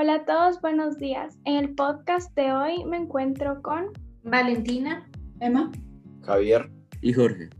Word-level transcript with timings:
Hola 0.00 0.14
a 0.14 0.24
todos, 0.24 0.60
buenos 0.60 0.96
días. 0.98 1.36
En 1.44 1.56
el 1.56 1.74
podcast 1.74 2.32
de 2.36 2.52
hoy 2.52 2.84
me 2.84 2.98
encuentro 2.98 3.60
con 3.62 3.86
Valentina, 4.22 5.10
Emma, 5.40 5.72
Javier 6.24 6.70
y 7.00 7.12
Jorge. 7.12 7.50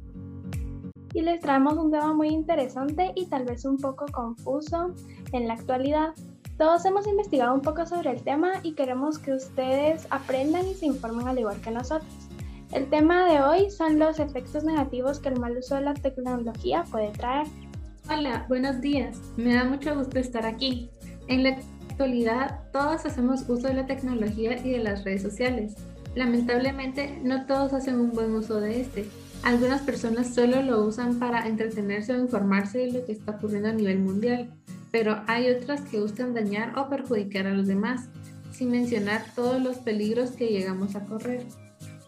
Y 1.15 1.23
les 1.23 1.41
traemos 1.41 1.77
un 1.77 1.91
tema 1.91 2.15
muy 2.15 2.29
interesante 2.29 3.11
y 3.17 3.27
tal 3.27 3.45
vez 3.45 3.65
un 3.65 3.77
poco 3.77 4.07
confuso 4.13 4.95
en 5.33 5.49
la 5.49 5.55
actualidad. 5.55 6.15
Todos 6.59 6.85
hemos 6.85 7.09
investigado 7.09 7.53
un 7.53 7.61
poco 7.61 7.85
sobre 7.87 8.13
el 8.13 8.23
tema 8.23 8.53
y 8.63 8.75
queremos 8.75 9.19
que 9.19 9.33
ustedes 9.33 10.07
aprendan 10.11 10.65
y 10.69 10.75
se 10.75 10.87
informen 10.87 11.27
al 11.27 11.41
igual 11.41 11.61
que 11.61 11.73
nosotros. 11.73 12.29
El 12.71 12.89
tema 12.89 13.29
de 13.29 13.43
hoy 13.43 13.69
son 13.69 13.99
los 13.99 14.21
efectos 14.21 14.63
negativos 14.63 15.19
que 15.19 15.31
el 15.31 15.41
mal 15.41 15.59
uso 15.59 15.75
de 15.75 15.81
la 15.81 15.95
tecnología 15.95 16.85
puede 16.89 17.11
traer. 17.11 17.49
Hola, 18.09 18.47
buenos 18.49 18.81
días. 18.81 19.21
Me 19.37 19.55
da 19.55 19.65
mucho 19.65 19.93
gusto 19.97 20.21
estar 20.21 20.47
aquí. 20.47 20.89
En 21.27 21.43
la 21.43 21.59
actualidad, 21.99 22.61
todos 22.73 23.05
hacemos 23.07 23.41
uso 23.49 23.67
de 23.67 23.75
la 23.75 23.87
tecnología 23.87 24.65
y 24.65 24.71
de 24.71 24.79
las 24.79 25.03
redes 25.03 25.21
sociales. 25.21 25.75
Lamentablemente, 26.15 27.19
no 27.25 27.45
todos 27.45 27.73
hacen 27.73 27.99
un 27.99 28.13
buen 28.13 28.33
uso 28.37 28.61
de 28.61 28.81
este. 28.81 29.09
Algunas 29.43 29.83
personas 29.83 30.33
solo 30.33 30.63
lo 30.63 30.85
usan 30.85 31.19
para 31.19 31.49
entretenerse 31.49 32.13
o 32.13 32.21
informarse 32.21 32.79
de 32.79 32.93
lo 32.93 33.05
que 33.05 33.11
está 33.11 33.33
ocurriendo 33.33 33.71
a 33.71 33.73
nivel 33.73 33.99
mundial, 33.99 34.49
pero 34.93 35.21
hay 35.27 35.51
otras 35.51 35.81
que 35.81 35.99
buscan 35.99 36.35
dañar 36.35 36.79
o 36.79 36.89
perjudicar 36.89 37.49
a 37.49 37.55
los 37.55 37.67
demás, 37.67 38.09
sin 38.53 38.71
mencionar 38.71 39.25
todos 39.35 39.61
los 39.61 39.79
peligros 39.79 40.31
que 40.31 40.47
llegamos 40.47 40.95
a 40.95 41.05
correr. 41.05 41.47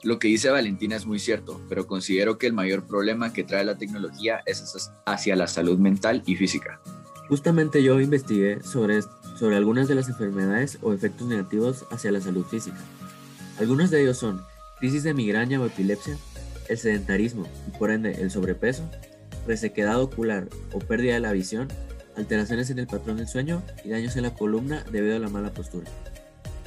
Lo 0.05 0.21
que 0.21 0.29
dice 0.29 0.51
Valentina 0.51 0.95
es 0.95 1.05
muy 1.05 1.19
cierto, 1.19 1.61
pero 1.69 1.89
considero 1.89 2.39
que 2.39 2.47
el 2.47 2.53
mayor 2.53 2.87
problema 2.87 3.33
que 3.33 3.43
trae 3.43 3.65
la 3.65 3.77
tecnología 3.77 4.41
es 4.47 4.89
hacia 5.05 5.35
la 5.35 5.49
salud 5.49 5.81
mental 5.81 6.23
y 6.27 6.37
física. 6.37 6.81
Justamente 7.29 7.81
yo 7.81 8.01
investigué 8.01 8.61
sobre, 8.63 9.01
sobre 9.41 9.57
algunas 9.57 9.89
de 9.89 9.95
las 9.95 10.11
enfermedades 10.11 10.77
o 10.83 10.93
efectos 10.93 11.27
negativos 11.27 11.87
hacia 11.91 12.13
la 12.13 12.21
salud 12.21 12.45
física. 12.45 12.77
Algunos 13.59 13.91
de 13.91 14.03
ellos 14.03 14.19
son 14.19 14.43
crisis 14.79 15.03
de 15.03 15.15
migraña 15.15 15.59
o 15.59 15.65
epilepsia, 15.65 16.19
el 16.69 16.77
sedentarismo 16.77 17.47
y 17.67 17.79
por 17.79 17.91
ende 17.91 18.21
el 18.21 18.31
sobrepeso, 18.31 18.83
resequedad 19.47 19.99
ocular 19.99 20.47
o 20.75 20.79
pérdida 20.79 21.15
de 21.15 21.21
la 21.21 21.33
visión, 21.33 21.69
alteraciones 22.19 22.69
en 22.69 22.81
el 22.81 22.87
patrón 22.87 23.17
del 23.17 23.29
sueño 23.29 23.63
y 23.83 23.89
daños 23.89 24.15
en 24.17 24.25
la 24.25 24.35
columna 24.35 24.85
debido 24.93 25.17
a 25.17 25.21
la 25.21 25.31
mala 25.31 25.55
postura. 25.55 25.87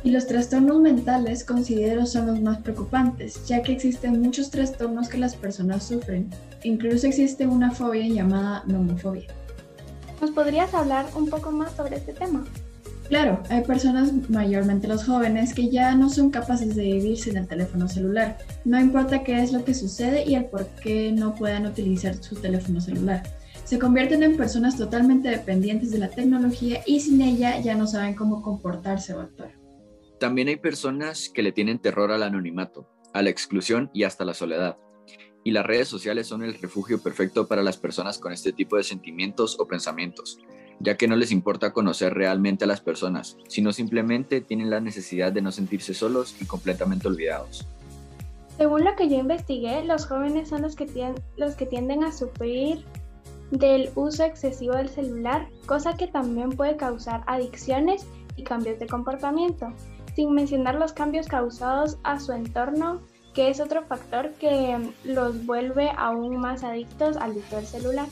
Y 0.03 0.09
los 0.09 0.25
trastornos 0.25 0.81
mentales 0.81 1.43
considero 1.43 2.07
son 2.07 2.25
los 2.25 2.41
más 2.41 2.57
preocupantes, 2.57 3.45
ya 3.45 3.61
que 3.61 3.73
existen 3.73 4.19
muchos 4.19 4.49
trastornos 4.49 5.09
que 5.09 5.19
las 5.19 5.35
personas 5.35 5.83
sufren. 5.83 6.27
Incluso 6.63 7.05
existe 7.05 7.45
una 7.45 7.69
fobia 7.69 8.07
llamada 8.07 8.63
nomofobia. 8.65 9.27
¿Nos 10.19 10.31
podrías 10.31 10.73
hablar 10.73 11.05
un 11.15 11.29
poco 11.29 11.51
más 11.51 11.73
sobre 11.73 11.97
este 11.97 12.13
tema? 12.13 12.43
Claro, 13.09 13.43
hay 13.49 13.61
personas, 13.63 14.11
mayormente 14.29 14.87
los 14.87 15.05
jóvenes, 15.05 15.53
que 15.53 15.69
ya 15.69 15.95
no 15.95 16.09
son 16.09 16.31
capaces 16.31 16.75
de 16.75 16.83
vivir 16.83 17.17
sin 17.17 17.37
el 17.37 17.47
teléfono 17.47 17.87
celular. 17.87 18.37
No 18.65 18.79
importa 18.79 19.23
qué 19.23 19.41
es 19.41 19.51
lo 19.51 19.63
que 19.63 19.73
sucede 19.73 20.23
y 20.25 20.35
el 20.35 20.45
por 20.45 20.65
qué 20.81 21.11
no 21.11 21.35
puedan 21.35 21.65
utilizar 21.65 22.15
su 22.15 22.35
teléfono 22.35 22.79
celular. 22.81 23.23
Se 23.65 23.77
convierten 23.77 24.23
en 24.23 24.37
personas 24.37 24.77
totalmente 24.77 25.29
dependientes 25.29 25.91
de 25.91 25.99
la 25.99 26.09
tecnología 26.09 26.81
y 26.85 26.99
sin 27.01 27.21
ella 27.21 27.59
ya 27.59 27.75
no 27.75 27.87
saben 27.87 28.15
cómo 28.15 28.41
comportarse 28.41 29.13
o 29.13 29.21
actuar. 29.21 29.51
También 30.19 30.47
hay 30.47 30.57
personas 30.57 31.29
que 31.29 31.43
le 31.43 31.51
tienen 31.51 31.79
terror 31.79 32.11
al 32.11 32.23
anonimato, 32.23 32.87
a 33.13 33.21
la 33.21 33.29
exclusión 33.29 33.89
y 33.93 34.03
hasta 34.03 34.25
la 34.25 34.33
soledad 34.33 34.77
y 35.43 35.51
las 35.51 35.65
redes 35.65 35.87
sociales 35.87 36.27
son 36.27 36.43
el 36.43 36.53
refugio 36.55 37.01
perfecto 37.01 37.47
para 37.47 37.63
las 37.63 37.77
personas 37.77 38.17
con 38.17 38.31
este 38.31 38.53
tipo 38.53 38.77
de 38.77 38.83
sentimientos 38.83 39.57
o 39.59 39.67
pensamientos, 39.67 40.39
ya 40.79 40.97
que 40.97 41.07
no 41.07 41.15
les 41.15 41.31
importa 41.31 41.73
conocer 41.73 42.13
realmente 42.13 42.65
a 42.65 42.67
las 42.67 42.81
personas, 42.81 43.37
sino 43.47 43.73
simplemente 43.73 44.41
tienen 44.41 44.69
la 44.69 44.79
necesidad 44.79 45.31
de 45.31 45.41
no 45.41 45.51
sentirse 45.51 45.93
solos 45.93 46.35
y 46.41 46.45
completamente 46.45 47.07
olvidados. 47.07 47.65
Según 48.57 48.83
lo 48.83 48.95
que 48.95 49.09
yo 49.09 49.17
investigué, 49.17 49.83
los 49.83 50.05
jóvenes 50.05 50.49
son 50.49 50.61
los 50.61 50.75
que, 50.75 50.85
tienden, 50.85 52.03
a 52.03 52.11
sufrir 52.11 52.85
del 53.51 53.89
uso 53.95 54.23
excesivo 54.23 54.75
del 54.75 54.89
celular, 54.89 55.47
cosa 55.65 55.97
que 55.97 56.07
también 56.07 56.51
puede 56.51 56.77
causar 56.77 57.23
adicciones 57.27 58.05
y 58.35 58.43
cambios 58.43 58.79
de 58.79 58.87
comportamiento, 58.87 59.73
sin 60.15 60.33
mencionar 60.33 60.75
los 60.75 60.93
cambios 60.93 61.27
causados 61.27 61.97
a 62.03 62.19
su 62.19 62.31
entorno 62.31 63.01
que 63.33 63.49
es 63.49 63.59
otro 63.59 63.83
factor 63.83 64.31
que 64.33 64.77
los 65.03 65.45
vuelve 65.45 65.89
aún 65.97 66.37
más 66.37 66.63
adictos 66.63 67.17
al 67.17 67.31
uso 67.31 67.55
del 67.55 67.65
celular. 67.65 68.07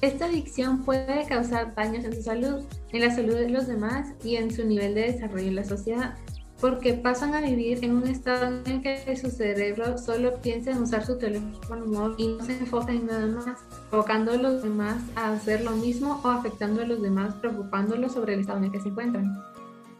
Esta 0.00 0.26
adicción 0.26 0.84
puede 0.84 1.26
causar 1.26 1.74
daños 1.74 2.04
en 2.04 2.14
su 2.14 2.22
salud, 2.22 2.64
en 2.92 3.00
la 3.00 3.14
salud 3.14 3.34
de 3.34 3.48
los 3.48 3.66
demás 3.66 4.14
y 4.22 4.36
en 4.36 4.52
su 4.52 4.64
nivel 4.64 4.94
de 4.94 5.12
desarrollo 5.12 5.48
en 5.48 5.56
la 5.56 5.64
sociedad, 5.64 6.14
porque 6.60 6.94
pasan 6.94 7.34
a 7.34 7.40
vivir 7.40 7.84
en 7.84 7.96
un 7.96 8.06
estado 8.06 8.60
en 8.66 8.80
que 8.80 9.16
su 9.16 9.28
cerebro 9.28 9.98
solo 9.98 10.40
piensa 10.40 10.70
en 10.70 10.82
usar 10.82 11.04
su 11.04 11.18
teléfono 11.18 11.86
móvil 11.86 12.14
y 12.18 12.28
no 12.28 12.44
se 12.44 12.58
enfoca 12.58 12.92
en 12.92 13.06
nada 13.06 13.26
más, 13.26 13.58
provocando 13.90 14.32
a 14.32 14.36
los 14.36 14.62
demás 14.62 15.02
a 15.16 15.32
hacer 15.32 15.64
lo 15.64 15.72
mismo 15.72 16.20
o 16.22 16.28
afectando 16.28 16.82
a 16.82 16.84
los 16.84 17.02
demás, 17.02 17.34
preocupándolos 17.34 18.12
sobre 18.12 18.34
el 18.34 18.40
estado 18.40 18.58
en 18.58 18.64
el 18.66 18.72
que 18.72 18.80
se 18.80 18.90
encuentran. 18.90 19.36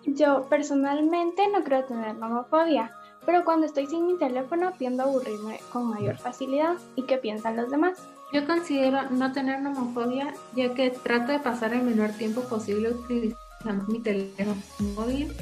Yo 0.06 0.46
personalmente 0.48 1.42
no 1.52 1.64
creo 1.64 1.84
tener 1.84 2.16
nomofobia, 2.16 2.92
pero 3.26 3.44
cuando 3.44 3.66
estoy 3.66 3.86
sin 3.86 4.06
mi 4.06 4.16
teléfono 4.16 4.72
tiendo 4.78 5.02
a 5.02 5.06
aburrirme 5.06 5.60
con 5.72 5.88
mayor 5.88 6.16
facilidad. 6.16 6.74
¿Y 6.96 7.02
qué 7.02 7.18
piensan 7.18 7.56
los 7.56 7.70
demás? 7.70 7.98
Yo 8.32 8.46
considero 8.46 9.10
no 9.10 9.32
tener 9.32 9.60
nomofobia 9.60 10.34
ya 10.54 10.74
que 10.74 10.90
trato 10.90 11.32
de 11.32 11.38
pasar 11.38 11.72
el 11.72 11.82
menor 11.82 12.10
tiempo 12.10 12.42
posible 12.42 12.90
utilizando 12.90 13.84
mi 13.88 14.00
teléfono 14.00 14.54
móvil 14.94 15.32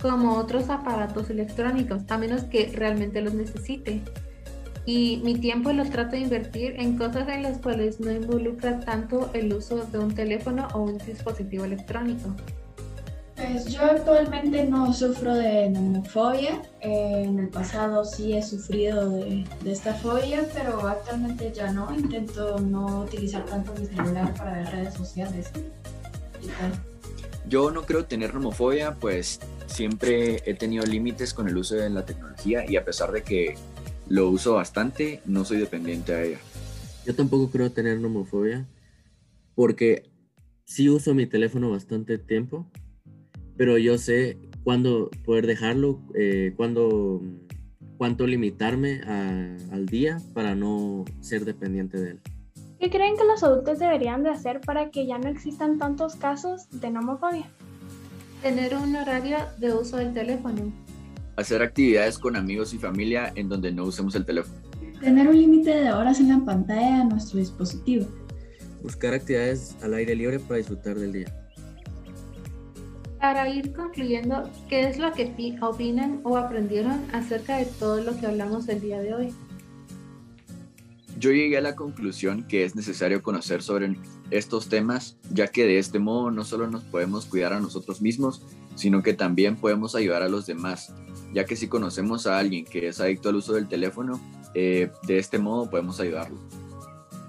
como 0.00 0.36
otros 0.36 0.70
aparatos 0.70 1.28
electrónicos, 1.28 2.02
a 2.08 2.18
menos 2.18 2.44
que 2.44 2.72
realmente 2.74 3.20
los 3.20 3.34
necesite. 3.34 4.00
Y 4.86 5.20
mi 5.22 5.34
tiempo 5.34 5.72
lo 5.72 5.84
trato 5.84 6.12
de 6.12 6.20
invertir 6.20 6.74
en 6.78 6.96
cosas 6.96 7.28
en 7.28 7.42
las 7.42 7.58
cuales 7.58 8.00
no 8.00 8.10
involucra 8.10 8.80
tanto 8.80 9.30
el 9.34 9.52
uso 9.52 9.76
de 9.76 9.98
un 9.98 10.14
teléfono 10.14 10.68
o 10.72 10.80
un 10.80 10.98
dispositivo 10.98 11.64
electrónico. 11.64 12.34
Pues 13.40 13.72
yo 13.72 13.80
actualmente 13.82 14.66
no 14.66 14.92
sufro 14.92 15.34
de 15.34 15.70
nomofobia. 15.70 16.60
en 16.80 17.38
el 17.38 17.48
pasado 17.48 18.04
sí 18.04 18.34
he 18.34 18.42
sufrido 18.42 19.08
de, 19.08 19.46
esta 19.64 19.94
fobia, 19.94 20.46
pero 20.52 20.86
actualmente 20.86 21.50
ya 21.50 21.72
no. 21.72 21.94
Intento 21.94 22.58
no 22.60 23.00
utilizar 23.00 23.46
tanto 23.46 23.72
mi 23.80 23.86
celular 23.86 24.34
para 24.34 24.58
ver 24.58 24.66
redes 24.66 24.94
sociales 24.94 25.50
Yo 27.48 27.70
no 27.70 27.82
creo 27.86 28.04
tener 28.04 28.34
nomofobia, 28.34 28.96
pues 28.96 29.40
siempre 29.66 30.42
he 30.44 30.52
tenido 30.52 30.84
límites 30.84 31.32
con 31.32 31.48
el 31.48 31.56
uso 31.56 31.76
de 31.76 31.88
la 31.88 32.04
tecnología 32.04 32.70
y 32.70 32.76
a 32.76 32.84
pesar 32.84 33.10
de 33.10 33.22
que 33.22 33.54
lo 34.06 34.28
uso 34.28 34.54
bastante, 34.54 35.22
no 35.24 35.46
soy 35.46 35.58
dependiente 35.58 36.12
a 36.12 36.22
ella. 36.22 36.38
Yo 37.06 37.14
tampoco 37.14 37.50
creo 37.50 37.72
tener 37.72 37.98
nomofobia 38.00 38.66
porque 39.54 40.10
sí 40.66 40.90
uso 40.90 41.14
mi 41.14 41.26
teléfono 41.26 41.70
bastante 41.70 42.18
tiempo 42.18 42.66
pero 43.60 43.76
yo 43.76 43.98
sé 43.98 44.38
cuándo 44.64 45.10
poder 45.22 45.46
dejarlo, 45.46 46.00
eh, 46.14 46.54
cuándo, 46.56 47.20
cuánto 47.98 48.26
limitarme 48.26 49.02
al 49.70 49.84
día 49.84 50.18
para 50.32 50.54
no 50.54 51.04
ser 51.20 51.44
dependiente 51.44 51.98
de 51.98 52.12
él. 52.12 52.20
¿Qué 52.78 52.88
creen 52.88 53.18
que 53.18 53.24
los 53.26 53.42
adultos 53.42 53.78
deberían 53.78 54.22
de 54.22 54.30
hacer 54.30 54.62
para 54.62 54.90
que 54.90 55.06
ya 55.06 55.18
no 55.18 55.28
existan 55.28 55.76
tantos 55.76 56.16
casos 56.16 56.70
de 56.70 56.88
nomofobia? 56.88 57.50
Tener 58.40 58.74
un 58.76 58.96
horario 58.96 59.36
de 59.58 59.74
uso 59.74 59.98
del 59.98 60.14
teléfono. 60.14 60.72
Hacer 61.36 61.60
actividades 61.60 62.18
con 62.18 62.36
amigos 62.36 62.72
y 62.72 62.78
familia 62.78 63.30
en 63.34 63.50
donde 63.50 63.72
no 63.72 63.84
usemos 63.84 64.14
el 64.14 64.24
teléfono. 64.24 64.58
Tener 65.02 65.28
un 65.28 65.36
límite 65.36 65.68
de 65.68 65.92
horas 65.92 66.18
en 66.18 66.30
la 66.30 66.42
pantalla 66.46 67.00
de 67.00 67.04
nuestro 67.10 67.38
dispositivo. 67.38 68.06
Buscar 68.82 69.12
actividades 69.12 69.76
al 69.82 69.92
aire 69.92 70.16
libre 70.16 70.38
para 70.38 70.56
disfrutar 70.56 70.98
del 70.98 71.12
día. 71.12 71.39
Para 73.20 73.50
ir 73.50 73.74
concluyendo, 73.74 74.48
¿qué 74.70 74.88
es 74.88 74.98
lo 74.98 75.12
que 75.12 75.58
opinan 75.60 76.20
o 76.24 76.38
aprendieron 76.38 77.04
acerca 77.12 77.58
de 77.58 77.66
todo 77.66 78.02
lo 78.02 78.18
que 78.18 78.26
hablamos 78.26 78.66
el 78.68 78.80
día 78.80 78.98
de 78.98 79.12
hoy? 79.12 79.34
Yo 81.18 81.30
llegué 81.30 81.58
a 81.58 81.60
la 81.60 81.76
conclusión 81.76 82.48
que 82.48 82.64
es 82.64 82.74
necesario 82.74 83.22
conocer 83.22 83.60
sobre 83.62 83.94
estos 84.30 84.70
temas, 84.70 85.18
ya 85.30 85.48
que 85.48 85.66
de 85.66 85.78
este 85.78 85.98
modo 85.98 86.30
no 86.30 86.44
solo 86.44 86.70
nos 86.70 86.82
podemos 86.84 87.26
cuidar 87.26 87.52
a 87.52 87.60
nosotros 87.60 88.00
mismos, 88.00 88.42
sino 88.74 89.02
que 89.02 89.12
también 89.12 89.56
podemos 89.56 89.94
ayudar 89.94 90.22
a 90.22 90.30
los 90.30 90.46
demás, 90.46 90.94
ya 91.34 91.44
que 91.44 91.56
si 91.56 91.68
conocemos 91.68 92.26
a 92.26 92.38
alguien 92.38 92.64
que 92.64 92.88
es 92.88 93.02
adicto 93.02 93.28
al 93.28 93.36
uso 93.36 93.52
del 93.52 93.68
teléfono, 93.68 94.18
eh, 94.54 94.90
de 95.06 95.18
este 95.18 95.38
modo 95.38 95.68
podemos 95.68 96.00
ayudarlo. 96.00 96.38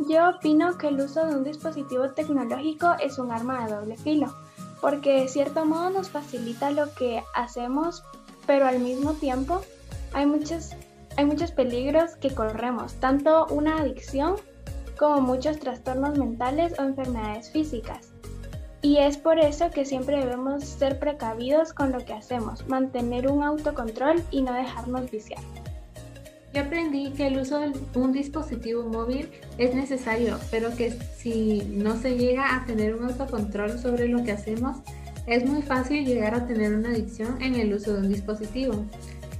Yo 0.07 0.29
opino 0.29 0.77
que 0.77 0.87
el 0.87 1.01
uso 1.01 1.25
de 1.25 1.35
un 1.35 1.43
dispositivo 1.43 2.09
tecnológico 2.11 2.95
es 3.03 3.19
un 3.19 3.29
arma 3.29 3.65
de 3.65 3.73
doble 3.73 3.97
filo 3.97 4.33
porque 4.81 5.21
de 5.21 5.27
cierto 5.27 5.65
modo 5.65 5.91
nos 5.91 6.09
facilita 6.09 6.71
lo 6.71 6.93
que 6.95 7.23
hacemos, 7.35 8.03
pero 8.45 8.67
al 8.67 8.79
mismo 8.79 9.13
tiempo 9.13 9.61
hay 10.13 10.25
muchos, 10.25 10.71
hay 11.15 11.25
muchos 11.25 11.51
peligros 11.51 12.15
que 12.15 12.33
corremos, 12.33 12.95
tanto 12.95 13.45
una 13.47 13.77
adicción 13.77 14.35
como 14.97 15.21
muchos 15.21 15.59
trastornos 15.59 16.17
mentales 16.17 16.77
o 16.79 16.83
enfermedades 16.83 17.51
físicas. 17.51 18.09
Y 18.83 18.97
es 18.97 19.17
por 19.17 19.37
eso 19.37 19.69
que 19.69 19.85
siempre 19.85 20.17
debemos 20.17 20.63
ser 20.63 20.97
precavidos 20.97 21.71
con 21.71 21.91
lo 21.91 22.03
que 22.03 22.13
hacemos, 22.13 22.67
mantener 22.67 23.29
un 23.29 23.43
autocontrol 23.43 24.23
y 24.31 24.41
no 24.41 24.53
dejarnos 24.53 25.09
viciar. 25.11 25.39
Yo 26.53 26.61
aprendí 26.61 27.11
que 27.11 27.27
el 27.27 27.39
uso 27.39 27.59
de 27.59 27.71
un 27.95 28.11
dispositivo 28.11 28.83
móvil 28.83 29.29
es 29.57 29.73
necesario, 29.73 30.37
pero 30.49 30.75
que 30.75 30.91
si 30.91 31.61
no 31.71 31.95
se 31.95 32.17
llega 32.17 32.55
a 32.55 32.65
tener 32.65 32.95
un 32.95 33.05
autocontrol 33.05 33.79
sobre 33.79 34.09
lo 34.09 34.23
que 34.23 34.33
hacemos, 34.33 34.77
es 35.27 35.47
muy 35.47 35.61
fácil 35.61 36.05
llegar 36.05 36.35
a 36.35 36.47
tener 36.47 36.75
una 36.75 36.89
adicción 36.89 37.41
en 37.41 37.55
el 37.55 37.73
uso 37.73 37.93
de 37.93 38.01
un 38.01 38.09
dispositivo. 38.09 38.85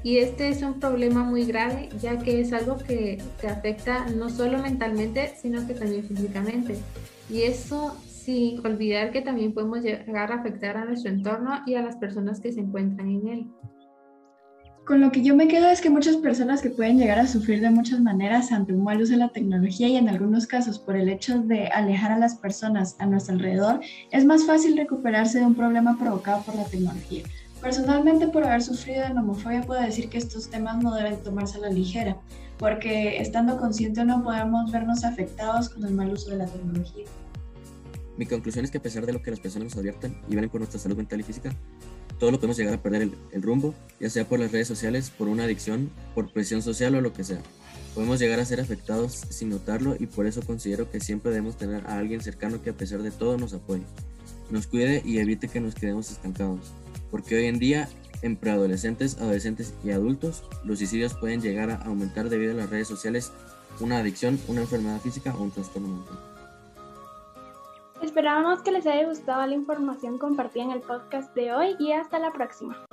Y 0.03 0.17
este 0.17 0.49
es 0.49 0.63
un 0.63 0.79
problema 0.79 1.23
muy 1.23 1.45
grave, 1.45 1.89
ya 2.01 2.17
que 2.17 2.39
es 2.39 2.53
algo 2.53 2.77
que 2.77 3.21
te 3.39 3.47
afecta 3.47 4.07
no 4.09 4.29
solo 4.29 4.57
mentalmente, 4.59 5.33
sino 5.39 5.67
que 5.67 5.73
también 5.73 6.05
físicamente. 6.05 6.77
Y 7.29 7.43
eso 7.43 7.95
sin 8.07 8.65
olvidar 8.65 9.11
que 9.11 9.21
también 9.21 9.53
podemos 9.53 9.81
llegar 9.81 10.31
a 10.31 10.35
afectar 10.35 10.77
a 10.77 10.85
nuestro 10.85 11.11
entorno 11.11 11.61
y 11.65 11.75
a 11.75 11.81
las 11.81 11.97
personas 11.97 12.39
que 12.39 12.51
se 12.51 12.61
encuentran 12.61 13.09
en 13.09 13.27
él. 13.27 13.47
Con 14.85 14.99
lo 14.99 15.11
que 15.11 15.21
yo 15.21 15.35
me 15.35 15.47
quedo 15.47 15.69
es 15.69 15.79
que 15.79 15.91
muchas 15.91 16.17
personas 16.17 16.61
que 16.61 16.71
pueden 16.71 16.97
llegar 16.97 17.19
a 17.19 17.27
sufrir 17.27 17.61
de 17.61 17.69
muchas 17.69 18.01
maneras 18.01 18.51
ante 18.51 18.73
un 18.73 18.83
mal 18.83 18.99
uso 18.99 19.11
de 19.11 19.19
la 19.19 19.29
tecnología 19.29 19.87
y 19.87 19.95
en 19.95 20.09
algunos 20.09 20.47
casos 20.47 20.79
por 20.79 20.95
el 20.95 21.07
hecho 21.07 21.39
de 21.39 21.67
alejar 21.67 22.11
a 22.11 22.17
las 22.17 22.35
personas 22.35 22.95
a 22.97 23.05
nuestro 23.05 23.35
alrededor, 23.35 23.79
es 24.09 24.25
más 24.25 24.45
fácil 24.45 24.75
recuperarse 24.75 25.39
de 25.39 25.45
un 25.45 25.53
problema 25.53 25.99
provocado 25.99 26.41
por 26.41 26.55
la 26.55 26.65
tecnología. 26.65 27.23
Personalmente, 27.61 28.27
por 28.27 28.43
haber 28.43 28.63
sufrido 28.63 29.03
de 29.03 29.13
nomofobia, 29.13 29.61
puedo 29.61 29.79
decir 29.79 30.09
que 30.09 30.17
estos 30.17 30.49
temas 30.49 30.81
no 30.81 30.95
deben 30.95 31.21
tomarse 31.21 31.59
a 31.59 31.61
la 31.61 31.69
ligera, 31.69 32.17
porque 32.57 33.21
estando 33.21 33.57
consciente 33.57 34.03
no 34.03 34.23
podemos 34.23 34.71
vernos 34.71 35.03
afectados 35.03 35.69
con 35.69 35.85
el 35.85 35.93
mal 35.93 36.11
uso 36.11 36.31
de 36.31 36.37
la 36.37 36.47
tecnología. 36.47 37.05
Mi 38.17 38.25
conclusión 38.25 38.65
es 38.65 38.71
que 38.71 38.79
a 38.79 38.81
pesar 38.81 39.05
de 39.05 39.13
lo 39.13 39.21
que 39.21 39.29
las 39.29 39.39
personas 39.39 39.69
nos 39.69 39.77
advierten 39.77 40.17
y 40.27 40.35
ven 40.35 40.49
por 40.49 40.59
nuestra 40.59 40.79
salud 40.79 40.97
mental 40.97 41.19
y 41.19 41.23
física, 41.23 41.55
todo 42.21 42.29
lo 42.29 42.37
podemos 42.37 42.57
llegar 42.57 42.75
a 42.75 42.83
perder 42.83 43.09
el, 43.31 43.41
rumbo, 43.41 43.73
ya 43.99 44.07
sea 44.07 44.29
por 44.29 44.39
las 44.39 44.51
redes 44.51 44.67
sociales, 44.67 45.09
por 45.09 45.27
una 45.27 45.45
adicción, 45.45 45.89
por 46.13 46.31
presión 46.31 46.61
social 46.61 46.93
o 46.93 47.01
lo 47.01 47.13
que 47.13 47.23
sea. 47.23 47.41
Podemos 47.95 48.19
llegar 48.19 48.39
a 48.39 48.45
ser 48.45 48.61
afectados 48.61 49.13
sin 49.31 49.49
notarlo 49.49 49.95
y 49.99 50.05
por 50.05 50.27
eso 50.27 50.43
considero 50.43 50.91
que 50.91 50.99
siempre 50.99 51.31
debemos 51.31 51.57
tener 51.57 51.83
a 51.87 51.97
alguien 51.97 52.21
cercano 52.21 52.61
que 52.61 52.69
a 52.69 52.73
pesar 52.73 53.01
de 53.01 53.09
todo 53.09 53.39
nos 53.39 53.55
apoye, 53.55 53.81
nos 54.51 54.67
cuide 54.67 55.01
y 55.03 55.17
evite 55.17 55.47
que 55.47 55.61
nos 55.61 55.73
quedemos 55.73 56.11
estancados. 56.11 56.71
Porque 57.09 57.37
hoy 57.37 57.45
en 57.45 57.57
día, 57.57 57.89
en 58.21 58.35
preadolescentes, 58.35 59.17
adolescentes 59.17 59.73
y 59.83 59.89
adultos, 59.89 60.43
los 60.63 60.77
suicidios 60.77 61.15
pueden 61.15 61.41
llegar 61.41 61.71
a 61.71 61.77
aumentar 61.77 62.29
debido 62.29 62.51
a 62.51 62.55
las 62.55 62.69
redes 62.69 62.87
sociales, 62.87 63.31
una 63.79 63.97
adicción, 63.97 64.39
una 64.47 64.61
enfermedad 64.61 65.01
física 65.01 65.33
o 65.35 65.41
un 65.41 65.49
trastorno 65.49 65.87
mental. 65.87 66.30
Esperamos 68.11 68.61
que 68.61 68.73
les 68.73 68.85
haya 68.85 69.07
gustado 69.07 69.47
la 69.47 69.55
información 69.55 70.17
compartida 70.17 70.63
en 70.63 70.71
el 70.71 70.81
podcast 70.81 71.33
de 71.33 71.53
hoy 71.53 71.77
y 71.79 71.93
hasta 71.93 72.19
la 72.19 72.33
próxima. 72.33 72.85